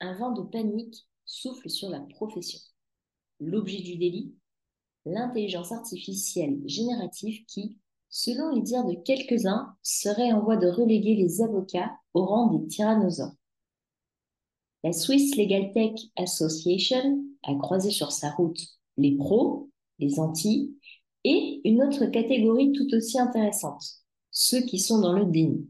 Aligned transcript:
Un 0.00 0.14
vent 0.18 0.32
de 0.32 0.42
panique 0.42 1.06
souffle 1.24 1.70
sur 1.70 1.88
la 1.90 2.00
profession. 2.00 2.58
L'objet 3.38 3.82
du 3.82 3.96
délit 3.96 4.34
L'intelligence 5.04 5.70
artificielle 5.70 6.58
générative 6.66 7.44
qui, 7.46 7.78
selon 8.08 8.52
les 8.52 8.62
dires 8.62 8.84
de 8.84 8.94
quelques-uns, 8.94 9.76
serait 9.84 10.32
en 10.32 10.42
voie 10.42 10.56
de 10.56 10.66
reléguer 10.66 11.14
les 11.14 11.40
avocats 11.40 11.96
au 12.14 12.26
rang 12.26 12.52
des 12.52 12.66
tyrannosaures. 12.66 13.36
La 14.82 14.92
Swiss 14.92 15.36
Legal 15.36 15.72
Tech 15.72 15.92
Association 16.16 17.24
a 17.44 17.54
croisé 17.54 17.90
sur 17.90 18.10
sa 18.10 18.32
route 18.32 18.60
les 18.96 19.16
pros, 19.16 19.70
les 20.00 20.18
anti, 20.18 20.76
et 21.22 21.60
une 21.64 21.80
autre 21.84 22.06
catégorie 22.06 22.72
tout 22.72 22.92
aussi 22.92 23.20
intéressante, 23.20 24.05
ceux 24.38 24.60
qui 24.60 24.78
sont 24.78 25.00
dans 25.00 25.14
le 25.14 25.24
déni. 25.24 25.66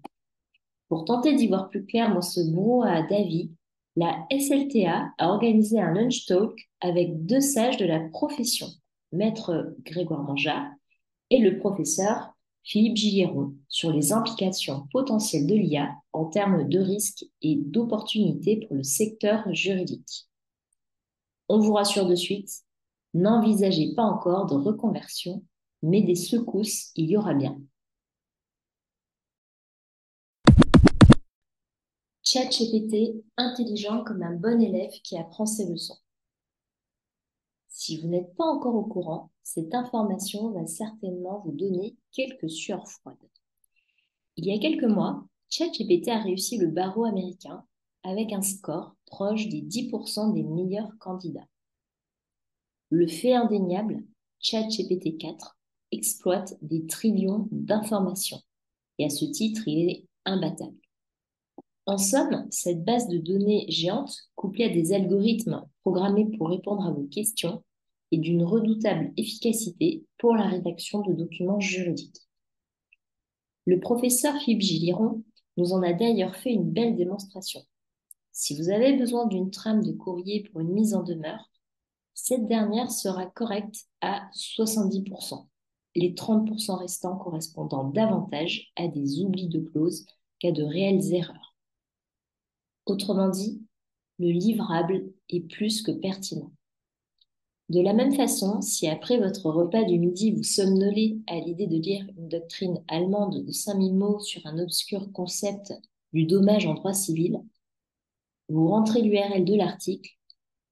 Pour 0.89 1.05
tenter 1.05 1.37
d'y 1.37 1.47
voir 1.47 1.71
plus 1.71 1.87
clair 1.87 2.13
dans 2.13 2.21
ce 2.21 2.41
brouhaha 2.41 3.03
d'avis, 3.03 3.53
la 3.95 4.27
SLTA 4.29 5.13
a 5.17 5.29
organisé 5.29 5.81
un 5.81 5.95
lunch 5.95 6.27
talk 6.27 6.69
avec 6.81 7.25
deux 7.25 7.41
sages 7.41 7.77
de 7.77 7.87
la 7.87 8.01
profession, 8.01 8.67
maître 9.13 9.73
Grégoire 9.85 10.25
Manja 10.25 10.69
et 11.31 11.39
le 11.39 11.59
professeur 11.59 12.35
Philippe 12.65 12.97
Gilliéron, 12.97 13.55
sur 13.69 13.93
les 13.93 14.13
implications 14.13 14.89
potentielles 14.91 15.47
de 15.47 15.55
l'IA 15.55 15.95
en 16.13 16.25
termes 16.25 16.69
de 16.69 16.81
risques 16.81 17.25
et 17.43 17.55
d'opportunités 17.55 18.67
pour 18.67 18.75
le 18.75 18.83
secteur 18.83 19.45
juridique. 19.55 20.27
On 21.49 21.61
vous 21.61 21.75
rassure 21.75 22.07
de 22.07 22.17
suite, 22.17 22.51
n'envisagez 23.15 23.95
pas 23.95 24.03
encore 24.03 24.47
de 24.47 24.57
reconversion, 24.57 25.45
mais 25.83 26.03
des 26.03 26.17
secousses, 26.17 26.91
il 26.97 27.09
y 27.09 27.17
aura 27.17 27.35
bien. 27.35 27.61
ChatGPT, 32.29 33.23
intelligent 33.37 34.03
comme 34.03 34.25
un 34.25 34.35
bon 34.35 34.61
élève 34.61 34.91
qui 35.05 35.17
apprend 35.17 35.47
ses 35.47 35.65
leçons. 35.65 35.99
Si 37.69 38.01
vous 38.01 38.09
n'êtes 38.09 38.35
pas 38.35 38.47
encore 38.47 38.75
au 38.75 38.83
courant, 38.83 39.31
cette 39.45 39.73
information 39.77 40.51
va 40.51 40.67
certainement 40.67 41.41
vous 41.45 41.53
donner 41.53 41.95
quelques 42.11 42.51
sueurs 42.51 42.89
froides. 42.89 43.15
Il 44.35 44.45
y 44.45 44.53
a 44.53 44.59
quelques 44.59 44.91
mois, 44.91 45.25
ChatGPT 45.51 46.09
a 46.09 46.21
réussi 46.21 46.59
le 46.59 46.67
barreau 46.67 47.05
américain 47.05 47.65
avec 48.03 48.33
un 48.33 48.43
score 48.43 48.97
proche 49.07 49.47
des 49.47 49.63
10% 49.63 50.35
des 50.35 50.43
meilleurs 50.43 50.99
candidats. 50.99 51.47
Le 52.91 53.07
fait 53.07 53.35
indéniable, 53.35 54.05
ChatGPT 54.41 55.17
4 55.17 55.57
exploite 55.93 56.55
des 56.61 56.87
trillions 56.87 57.47
d'informations 57.53 58.43
et 58.99 59.05
à 59.05 59.11
ce 59.11 59.27
titre, 59.27 59.69
il 59.69 59.91
est 59.91 60.07
imbattable. 60.25 60.86
En 61.87 61.99
somme, 61.99 62.47
cette 62.51 62.85
base 62.85 63.07
de 63.07 63.19
données 63.19 63.67
géante, 63.69 64.13
couplée 64.35 64.65
à 64.65 64.69
des 64.69 64.93
algorithmes 64.93 65.65
programmés 65.83 66.27
pour 66.37 66.49
répondre 66.49 66.85
à 66.85 66.91
vos 66.91 67.05
questions, 67.05 67.63
est 68.11 68.19
d'une 68.19 68.43
redoutable 68.43 69.13
efficacité 69.17 70.05
pour 70.19 70.35
la 70.35 70.49
rédaction 70.49 71.03
de 71.03 71.13
documents 71.13 71.61
juridiques. 71.61 72.21
Le 73.67 73.79
professeur 73.79 74.37
Philippe 74.37 74.63
Gilliron 74.63 75.23
nous 75.57 75.73
en 75.73 75.83
a 75.83 75.93
d'ailleurs 75.93 76.35
fait 76.35 76.53
une 76.53 76.71
belle 76.71 76.97
démonstration. 76.97 77.63
Si 78.33 78.57
vous 78.57 78.69
avez 78.69 78.97
besoin 78.97 79.27
d'une 79.27 79.51
trame 79.51 79.83
de 79.83 79.93
courrier 79.93 80.43
pour 80.43 80.61
une 80.61 80.73
mise 80.73 80.93
en 80.93 81.05
demeure, 81.05 81.51
cette 82.15 82.49
dernière 82.49 82.91
sera 82.91 83.27
correcte 83.27 83.87
à 84.01 84.29
70%, 84.35 85.47
les 85.95 86.15
30% 86.15 86.79
restants 86.79 87.17
correspondant 87.17 87.85
davantage 87.85 88.73
à 88.75 88.89
des 88.89 89.21
oublis 89.21 89.49
de 89.49 89.61
clauses 89.61 90.05
qu'à 90.41 90.51
de 90.51 90.65
réelles 90.65 91.15
erreurs. 91.15 91.46
Autrement 92.87 93.29
dit, 93.29 93.63
le 94.19 94.31
livrable 94.31 95.13
est 95.29 95.41
plus 95.41 95.83
que 95.83 95.91
pertinent. 95.91 96.53
De 97.69 97.81
la 97.81 97.93
même 97.93 98.15
façon, 98.15 98.61
si 98.61 98.87
après 98.87 99.19
votre 99.19 99.51
repas 99.51 99.83
du 99.83 99.99
midi 99.99 100.31
vous 100.31 100.45
somnolez 100.45 101.19
à 101.27 101.41
l'idée 101.41 101.67
de 101.67 101.77
lire 101.77 102.07
une 102.17 102.29
doctrine 102.29 102.83
allemande 102.87 103.45
de 103.45 103.51
5000 103.51 103.95
mots 103.95 104.21
sur 104.21 104.47
un 104.47 104.61
obscur 104.61 105.11
concept 105.13 105.73
du 106.13 106.27
dommage 106.27 106.67
en 106.67 106.75
droit 106.75 106.95
civil, 106.95 107.43
vous 108.49 108.69
rentrez 108.69 109.03
l'URL 109.03 109.45
de 109.45 109.57
l'article 109.57 110.17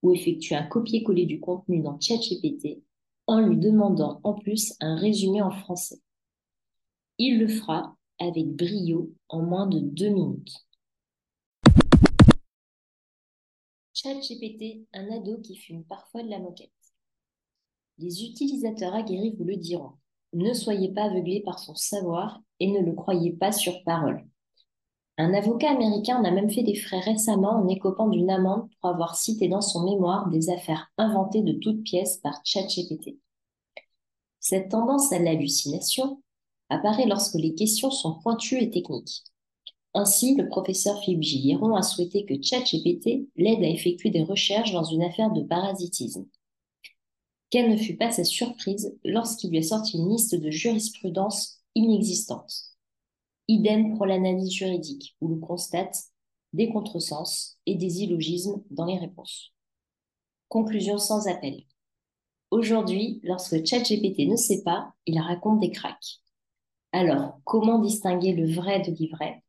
ou 0.03 0.12
effectuez 0.12 0.55
un 0.55 0.62
copier-coller 0.62 1.27
du 1.27 1.41
contenu 1.41 1.81
dans 1.81 1.99
ChatGPT 1.99 2.84
en 3.27 3.41
lui 3.41 3.56
demandant 3.56 4.21
en 4.22 4.34
plus 4.34 4.75
un 4.81 4.94
résumé 4.94 5.43
en 5.43 5.50
français. 5.50 5.99
Il 7.19 7.41
le 7.41 7.49
fera 7.49 7.97
avec 8.21 8.47
brio 8.55 9.12
en 9.28 9.43
moins 9.43 9.66
de 9.66 9.81
deux 9.81 10.10
minutes. 10.10 10.64
ChatGPT, 14.04 14.87
un 14.92 15.10
ado 15.10 15.38
qui 15.38 15.56
fume 15.56 15.82
parfois 15.84 16.22
de 16.22 16.28
la 16.28 16.38
moquette. 16.38 16.70
Les 17.97 18.22
utilisateurs 18.22 18.92
aguerris 18.92 19.34
vous 19.38 19.44
le 19.44 19.56
diront. 19.56 19.92
Ne 20.34 20.53
soyez 20.53 20.92
pas 20.92 21.04
aveuglés 21.04 21.41
par 21.41 21.59
son 21.59 21.75
savoir 21.75 22.42
et 22.60 22.70
ne 22.70 22.81
le 22.81 22.92
croyez 22.92 23.32
pas 23.32 23.50
sur 23.50 23.82
parole. 23.84 24.22
Un 25.16 25.32
avocat 25.32 25.70
américain 25.70 26.19
en 26.19 26.25
a 26.25 26.31
même 26.31 26.50
fait 26.50 26.65
des 26.65 26.75
frais 26.75 27.00
récemment 27.00 27.53
en 27.53 27.69
écopant 27.69 28.09
d'une 28.09 28.28
amende 28.28 28.69
pour 28.78 28.91
avoir 28.91 29.16
cité 29.16 29.48
dans 29.48 29.62
son 29.62 29.84
mémoire 29.84 30.28
des 30.28 30.50
affaires 30.50 30.92
inventées 30.98 31.42
de 31.42 31.54
toutes 31.54 31.82
pièces 31.82 32.19
par 32.19 32.42
ChatGPT. 32.44 33.19
Cette 34.38 34.71
tendance 34.71 35.12
à 35.12 35.19
l'hallucination 35.19 36.22
apparaît 36.69 37.06
lorsque 37.06 37.36
les 37.36 37.54
questions 37.54 37.91
sont 37.91 38.21
pointues 38.21 38.60
et 38.60 38.69
techniques. 38.69 39.22
Ainsi, 39.97 40.34
le 40.34 40.49
professeur 40.49 41.00
Philippe 41.00 41.22
Gilliron 41.22 41.77
a 41.77 41.82
souhaité 41.82 42.25
que 42.25 42.34
ChatGPT 42.43 43.28
l'aide 43.37 43.62
à 43.62 43.69
effectuer 43.69 44.10
des 44.10 44.25
recherches 44.25 44.72
dans 44.72 44.82
une 44.82 45.05
affaire 45.05 45.31
de 45.31 45.43
parasitisme. 45.43 46.27
Quelle 47.49 47.71
ne 47.71 47.77
fut 47.77 47.97
pas 47.97 48.10
sa 48.10 48.25
surprise 48.25 48.99
lorsqu'il 49.04 49.50
lui 49.50 49.59
a 49.59 49.62
sorti 49.62 49.97
une 49.97 50.10
liste 50.10 50.34
de 50.34 50.50
jurisprudence 50.50 51.60
inexistante. 51.77 52.53
Idem 53.47 53.97
pour 53.97 54.06
l'analyse 54.06 54.50
juridique, 54.50 55.15
où 55.21 55.28
l'on 55.28 55.38
constate 55.38 55.97
des 56.53 56.71
contresens 56.71 57.56
et 57.66 57.77
des 57.77 58.03
illogismes 58.03 58.65
dans 58.71 58.87
les 58.87 58.99
réponses. 58.99 59.53
Conclusion 60.49 60.99
sans 60.99 61.28
appel. 61.28 61.62
Aujourd'hui, 62.50 63.21
lorsque 63.22 63.65
ChatGPT 63.65 64.27
ne 64.27 64.37
sait 64.37 64.65
pas, 64.65 64.93
il 65.06 65.21
raconte 65.21 65.60
des 65.60 65.71
cracks. 65.71 66.21
Alors, 66.91 67.38
comment 67.44 67.78
distinguer 67.78 68.33
le 68.33 68.53
vrai 68.53 68.81
de 68.81 68.91
l'ivraie 68.91 69.44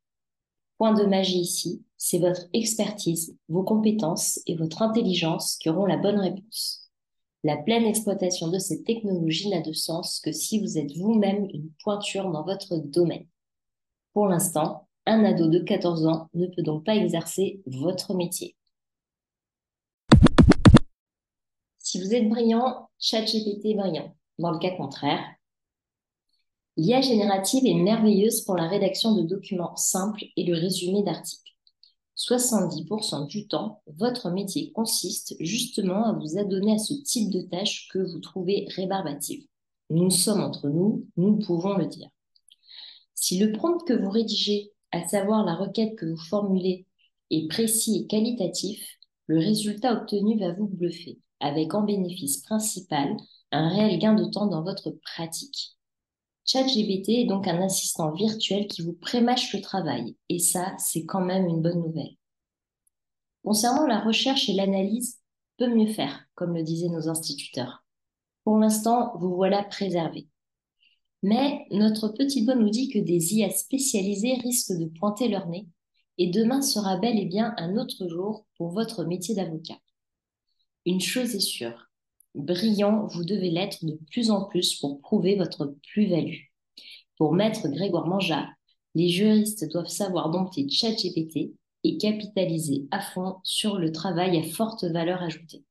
Point 0.77 0.93
de 0.93 1.05
magie 1.05 1.39
ici, 1.39 1.83
c'est 1.97 2.19
votre 2.19 2.47
expertise, 2.53 3.37
vos 3.47 3.63
compétences 3.63 4.39
et 4.45 4.55
votre 4.55 4.81
intelligence 4.81 5.55
qui 5.55 5.69
auront 5.69 5.85
la 5.85 5.97
bonne 5.97 6.19
réponse. 6.19 6.91
La 7.43 7.57
pleine 7.57 7.85
exploitation 7.85 8.49
de 8.49 8.59
cette 8.59 8.83
technologie 8.83 9.49
n'a 9.49 9.61
de 9.61 9.71
sens 9.71 10.19
que 10.19 10.31
si 10.31 10.59
vous 10.59 10.77
êtes 10.77 10.97
vous-même 10.97 11.47
une 11.53 11.69
pointure 11.83 12.29
dans 12.31 12.43
votre 12.43 12.77
domaine. 12.77 13.27
Pour 14.13 14.27
l'instant, 14.27 14.87
un 15.05 15.23
ado 15.23 15.47
de 15.47 15.59
14 15.59 16.07
ans 16.07 16.29
ne 16.33 16.47
peut 16.47 16.63
donc 16.63 16.83
pas 16.83 16.95
exercer 16.95 17.61
votre 17.67 18.13
métier. 18.15 18.55
Si 21.77 22.01
vous 22.01 22.13
êtes 22.13 22.27
brillant, 22.27 22.89
ChatGPT 22.99 23.65
est 23.65 23.75
brillant. 23.75 24.15
Dans 24.39 24.51
le 24.51 24.57
cas 24.57 24.75
contraire, 24.75 25.23
L'IA 26.77 26.99
générative 26.99 27.65
est 27.65 27.73
merveilleuse 27.73 28.41
pour 28.41 28.55
la 28.55 28.67
rédaction 28.67 29.15
de 29.15 29.21
documents 29.21 29.75
simples 29.77 30.25
et 30.35 30.43
le 30.43 30.55
résumé 30.55 31.03
d'articles. 31.03 31.53
70% 32.17 33.27
du 33.27 33.47
temps, 33.47 33.81
votre 33.87 34.29
métier 34.29 34.71
consiste 34.71 35.35
justement 35.39 36.05
à 36.05 36.13
vous 36.13 36.37
adonner 36.37 36.73
à 36.73 36.77
ce 36.77 36.93
type 36.93 37.29
de 37.31 37.41
tâches 37.41 37.87
que 37.91 37.99
vous 37.99 38.19
trouvez 38.19 38.67
rébarbative. 38.75 39.45
Nous 39.89 40.09
sommes 40.09 40.41
entre 40.41 40.67
nous, 40.67 41.07
nous 41.15 41.37
pouvons 41.37 41.77
le 41.77 41.85
dire. 41.85 42.09
Si 43.13 43.39
le 43.39 43.51
prompt 43.51 43.83
que 43.85 43.93
vous 43.93 44.09
rédigez, 44.09 44.73
à 44.91 45.07
savoir 45.07 45.45
la 45.45 45.55
requête 45.55 45.95
que 45.95 46.05
vous 46.05 46.23
formulez, 46.29 46.85
est 47.31 47.47
précis 47.49 48.01
et 48.01 48.07
qualitatif, 48.07 48.97
le 49.27 49.39
résultat 49.39 49.93
obtenu 49.93 50.37
va 50.39 50.53
vous 50.53 50.67
bluffer, 50.67 51.19
avec 51.39 51.73
en 51.73 51.83
bénéfice 51.83 52.41
principal 52.41 53.15
un 53.51 53.69
réel 53.69 53.97
gain 53.99 54.13
de 54.13 54.25
temps 54.25 54.47
dans 54.47 54.63
votre 54.63 54.91
pratique. 54.91 55.74
ChatGPT 56.45 57.09
est 57.09 57.25
donc 57.25 57.47
un 57.47 57.61
assistant 57.61 58.11
virtuel 58.11 58.67
qui 58.67 58.83
vous 58.83 58.93
prémâche 58.93 59.53
le 59.53 59.61
travail. 59.61 60.15
Et 60.29 60.39
ça, 60.39 60.75
c'est 60.77 61.05
quand 61.05 61.21
même 61.21 61.47
une 61.47 61.61
bonne 61.61 61.81
nouvelle. 61.81 62.15
Concernant 63.43 63.87
la 63.87 63.99
recherche 63.99 64.47
et 64.49 64.53
l'analyse, 64.53 65.19
peut 65.57 65.73
mieux 65.73 65.91
faire, 65.91 66.25
comme 66.35 66.53
le 66.53 66.63
disaient 66.63 66.89
nos 66.89 67.09
instituteurs. 67.09 67.83
Pour 68.43 68.57
l'instant, 68.57 69.17
vous 69.17 69.35
voilà 69.35 69.63
préservé. 69.63 70.27
Mais 71.23 71.65
notre 71.71 72.09
petite 72.09 72.45
bonne 72.45 72.59
nous 72.59 72.69
dit 72.69 72.89
que 72.89 72.99
des 72.99 73.33
IA 73.33 73.49
spécialisées 73.49 74.35
risquent 74.35 74.77
de 74.77 74.85
pointer 74.85 75.27
leur 75.27 75.47
nez 75.47 75.67
et 76.19 76.27
demain 76.27 76.61
sera 76.61 76.97
bel 76.97 77.17
et 77.17 77.25
bien 77.25 77.55
un 77.57 77.77
autre 77.77 78.07
jour 78.07 78.45
pour 78.57 78.69
votre 78.69 79.03
métier 79.03 79.33
d'avocat. 79.33 79.79
Une 80.85 81.01
chose 81.01 81.33
est 81.33 81.39
sûre, 81.39 81.89
Brillant, 82.35 83.07
vous 83.07 83.23
devez 83.23 83.49
l'être 83.49 83.85
de 83.85 83.97
plus 84.11 84.29
en 84.29 84.43
plus 84.43 84.77
pour 84.79 84.99
prouver 84.99 85.37
votre 85.37 85.73
plus-value. 85.93 86.41
Pour 87.17 87.31
Maître 87.33 87.69
Grégoire 87.69 88.07
Manja, 88.07 88.49
Les 88.93 89.07
juristes 89.07 89.69
doivent 89.71 89.87
savoir 89.87 90.31
dompter 90.31 90.69
ChatGPT 90.69 91.53
et 91.83 91.97
capitaliser 91.97 92.87
à 92.91 93.01
fond 93.01 93.37
sur 93.43 93.77
le 93.77 93.91
travail 93.91 94.37
à 94.37 94.43
forte 94.43 94.83
valeur 94.83 95.21
ajoutée. 95.21 95.63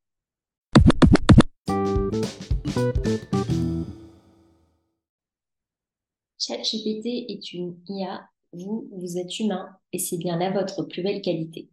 ChatGPT 6.39 7.31
est 7.31 7.53
une 7.53 7.79
IA, 7.89 8.29
vous, 8.53 8.89
vous 8.93 9.19
êtes 9.19 9.39
humain 9.39 9.69
et 9.93 9.99
c'est 9.99 10.19
bien 10.19 10.39
là 10.39 10.51
votre 10.51 10.83
plus 10.85 11.03
belle 11.03 11.21
qualité. 11.21 11.69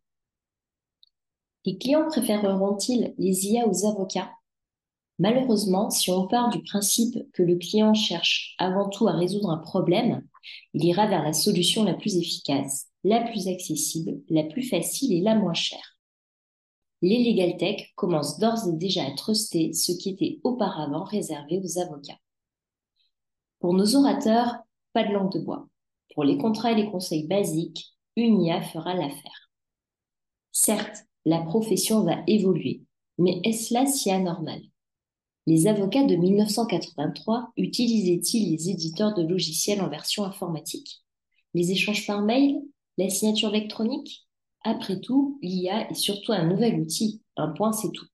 Les 1.65 1.77
clients 1.77 2.07
préféreront-ils 2.07 3.13
les 3.17 3.47
IA 3.47 3.67
aux 3.67 3.85
avocats? 3.85 4.31
Malheureusement, 5.19 5.89
si 5.89 6.09
on 6.09 6.27
part 6.27 6.49
du 6.49 6.63
principe 6.63 7.15
que 7.33 7.43
le 7.43 7.57
client 7.57 7.93
cherche 7.93 8.55
avant 8.57 8.89
tout 8.89 9.07
à 9.07 9.13
résoudre 9.13 9.51
un 9.51 9.57
problème, 9.57 10.25
il 10.73 10.83
ira 10.85 11.07
vers 11.07 11.23
la 11.23 11.33
solution 11.33 11.83
la 11.83 11.93
plus 11.93 12.17
efficace, 12.17 12.87
la 13.03 13.21
plus 13.21 13.47
accessible, 13.47 14.21
la 14.29 14.43
plus 14.43 14.63
facile 14.63 15.13
et 15.13 15.21
la 15.21 15.35
moins 15.35 15.53
chère. 15.53 15.97
Les 17.03 17.23
legal 17.23 17.57
tech 17.57 17.91
commencent 17.95 18.37
d'ores 18.39 18.67
et 18.67 18.77
déjà 18.77 19.05
à 19.05 19.11
truster 19.11 19.73
ce 19.73 19.91
qui 19.91 20.09
était 20.09 20.39
auparavant 20.43 21.03
réservé 21.03 21.59
aux 21.63 21.79
avocats. 21.79 22.19
Pour 23.59 23.73
nos 23.73 23.95
orateurs, 23.95 24.55
pas 24.93 25.03
de 25.03 25.13
langue 25.13 25.31
de 25.31 25.39
bois. 25.39 25.67
Pour 26.13 26.23
les 26.23 26.37
contrats 26.37 26.71
et 26.71 26.75
les 26.75 26.91
conseils 26.91 27.27
basiques, 27.27 27.95
une 28.15 28.41
IA 28.41 28.61
fera 28.61 28.93
l'affaire. 28.93 29.49
Certes, 30.51 31.05
la 31.25 31.41
profession 31.41 32.03
va 32.03 32.17
évoluer, 32.27 32.83
mais 33.17 33.39
est-ce 33.43 33.73
là 33.73 33.85
si 33.85 34.11
anormal 34.11 34.61
Les 35.51 35.68
avocats 35.68 36.06
de 36.06 36.15
1983 36.15 37.51
utilisaient-ils 37.57 38.51
les 38.51 38.69
éditeurs 38.69 39.13
de 39.13 39.21
logiciels 39.21 39.81
en 39.81 39.89
version 39.89 40.24
informatique? 40.24 41.03
Les 41.53 41.74
échanges 41.74 42.07
par 42.07 42.21
mail? 42.21 42.62
La 42.98 43.09
signature 43.09 43.53
électronique? 43.53 44.25
Après 44.63 45.01
tout, 45.01 45.39
l'IA 45.42 45.92
est 45.92 45.95
surtout 45.95 46.31
un 46.31 46.48
nouvel 46.48 46.80
outil, 46.80 47.21
un 47.36 47.50
point 47.50 47.74
c'est 47.74 47.92
tout. 47.92 48.06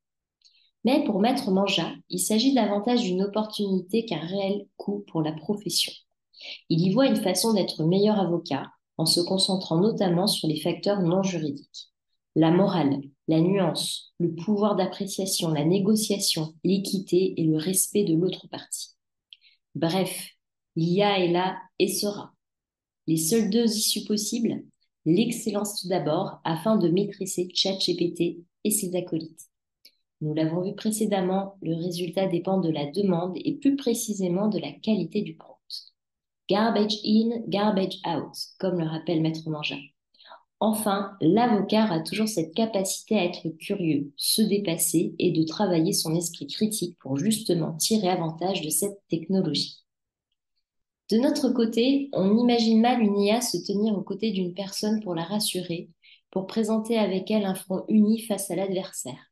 Mais 0.84 1.04
pour 1.04 1.20
Maître 1.20 1.52
Manja, 1.52 1.92
il 2.10 2.18
s'agit 2.18 2.56
davantage 2.56 3.04
d'une 3.04 3.22
opportunité 3.22 4.04
qu'un 4.04 4.26
réel 4.26 4.66
coût 4.76 5.06
pour 5.12 5.22
la 5.22 5.34
profession. 5.34 5.94
Il 6.70 6.82
y 6.82 6.92
voit 6.92 7.06
une 7.06 7.22
façon 7.22 7.54
d'être 7.54 7.84
meilleur 7.84 8.20
avocat 8.20 8.66
en 8.98 9.06
se 9.06 9.20
concentrant 9.20 9.80
notamment 9.80 10.26
sur 10.26 10.48
les 10.48 10.60
facteurs 10.60 11.04
non 11.04 11.22
juridiques. 11.22 11.92
La 12.36 12.50
morale, 12.50 13.00
la 13.28 13.42
nuance, 13.42 14.14
le 14.20 14.34
pouvoir 14.34 14.76
d'appréciation, 14.76 15.50
la 15.50 15.66
négociation, 15.66 16.54
l'équité 16.64 17.34
et 17.38 17.44
le 17.44 17.58
respect 17.58 18.04
de 18.04 18.16
l'autre 18.16 18.48
partie. 18.48 18.96
Bref, 19.76 20.30
l'IA 20.76 21.20
est 21.20 21.32
là 21.32 21.58
et 21.80 21.88
sera. 21.88 22.34
Les 23.06 23.18
seules 23.18 23.50
deux 23.50 23.76
issues 23.76 24.06
possibles, 24.06 24.64
l'excellence 25.06 25.82
tout 25.82 25.88
d'abord 25.88 26.40
afin 26.44 26.78
de 26.78 26.90
maîtriser 26.90 27.50
ChatGPT 27.54 28.46
et 28.64 28.72
ses 28.72 28.96
acolytes. 28.96 29.48
Nous 30.22 30.34
l'avons 30.34 30.62
vu 30.62 30.74
précédemment, 30.74 31.58
le 31.62 31.76
résultat 31.76 32.28
dépend 32.28 32.60
de 32.60 32.70
la 32.70 32.90
demande 32.90 33.38
et 33.44 33.56
plus 33.56 33.76
précisément 33.76 34.48
de 34.48 34.58
la 34.58 34.72
qualité 34.72 35.22
du 35.22 35.36
prompt. 35.36 35.58
Garbage 36.50 36.98
in, 37.06 37.42
garbage 37.48 38.00
out, 38.06 38.34
comme 38.58 38.80
le 38.80 38.86
rappelle 38.86 39.22
Maître 39.22 39.50
Manja. 39.50 39.76
Enfin, 40.60 41.16
l'avocat 41.22 41.86
a 41.86 42.00
toujours 42.00 42.28
cette 42.28 42.54
capacité 42.54 43.18
à 43.18 43.26
être 43.26 43.48
curieux, 43.60 44.12
se 44.18 44.42
dépasser 44.42 45.14
et 45.20 45.32
de 45.32 45.44
travailler 45.44 45.94
son 45.94 46.16
esprit 46.16 46.48
critique 46.48 46.98
pour 47.00 47.18
justement 47.18 47.74
tirer 47.74 48.10
avantage 48.10 48.62
de 48.62 48.70
cette 48.70 49.00
technologie. 49.10 49.78
De 51.12 51.18
notre 51.18 51.50
côté, 51.50 52.10
on 52.14 52.38
imagine 52.38 52.82
mal 52.82 53.02
une 53.02 53.20
IA 53.20 53.42
se 53.42 53.58
tenir 53.58 53.98
aux 53.98 54.04
côtés 54.04 54.32
d'une 54.32 54.54
personne 54.54 55.02
pour 55.02 55.16
la 55.16 55.24
rassurer, 55.24 55.90
pour 56.32 56.48
présenter 56.48 56.98
avec 56.98 57.32
elle 57.32 57.46
un 57.46 57.56
front 57.56 57.84
uni 57.88 58.22
face 58.22 58.52
à 58.52 58.56
l'adversaire. 58.56 59.32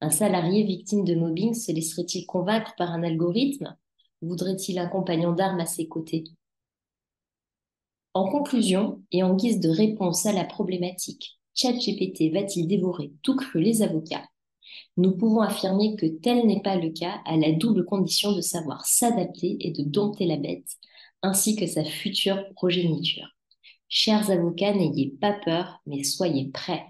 Un 0.00 0.10
salarié 0.10 0.64
victime 0.64 1.04
de 1.04 1.14
mobbing 1.14 1.54
se 1.54 1.72
laisserait-il 1.72 2.26
convaincre 2.26 2.74
par 2.78 2.90
un 2.92 3.02
algorithme? 3.02 3.76
Voudrait-il 4.22 4.78
un 4.78 4.88
compagnon 4.88 5.32
d'armes 5.32 5.60
à 5.60 5.66
ses 5.66 5.88
côtés? 5.88 6.24
En 8.12 8.28
conclusion, 8.28 9.02
et 9.12 9.22
en 9.22 9.36
guise 9.36 9.60
de 9.60 9.68
réponse 9.68 10.26
à 10.26 10.32
la 10.32 10.44
problématique 10.44 11.38
ChatGPT 11.54 12.32
va-t-il 12.32 12.66
dévorer 12.66 13.12
tout 13.22 13.36
cru 13.36 13.60
les 13.60 13.82
avocats? 13.82 14.26
Nous 14.96 15.16
pouvons 15.16 15.42
affirmer 15.42 15.94
que 15.94 16.06
tel 16.06 16.44
n'est 16.46 16.62
pas 16.62 16.76
le 16.76 16.90
cas 16.90 17.20
à 17.24 17.36
la 17.36 17.52
double 17.52 17.84
condition 17.84 18.32
de 18.32 18.40
savoir 18.40 18.84
s'adapter 18.84 19.56
et 19.60 19.70
de 19.70 19.82
dompter 19.82 20.26
la 20.26 20.36
bête, 20.36 20.76
ainsi 21.22 21.54
que 21.54 21.66
sa 21.66 21.84
future 21.84 22.42
progéniture. 22.54 23.28
Chers 23.88 24.30
avocats, 24.30 24.74
n'ayez 24.74 25.14
pas 25.20 25.32
peur, 25.44 25.80
mais 25.86 26.02
soyez 26.02 26.48
prêts. 26.48 26.84